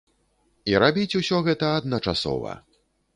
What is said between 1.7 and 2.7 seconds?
адначасова.